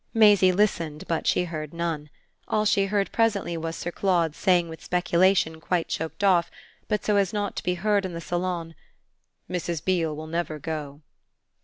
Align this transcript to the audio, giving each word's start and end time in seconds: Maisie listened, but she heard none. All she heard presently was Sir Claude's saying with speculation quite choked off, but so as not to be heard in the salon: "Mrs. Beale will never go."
Maisie 0.15 0.51
listened, 0.51 1.03
but 1.07 1.27
she 1.27 1.43
heard 1.45 1.75
none. 1.75 2.09
All 2.47 2.65
she 2.65 2.87
heard 2.87 3.11
presently 3.11 3.55
was 3.55 3.75
Sir 3.75 3.91
Claude's 3.91 4.35
saying 4.39 4.67
with 4.67 4.83
speculation 4.83 5.59
quite 5.61 5.89
choked 5.89 6.23
off, 6.23 6.49
but 6.87 7.05
so 7.05 7.17
as 7.17 7.33
not 7.33 7.55
to 7.57 7.63
be 7.63 7.75
heard 7.75 8.03
in 8.03 8.13
the 8.13 8.19
salon: 8.19 8.73
"Mrs. 9.47 9.85
Beale 9.85 10.15
will 10.15 10.25
never 10.25 10.57
go." 10.57 11.01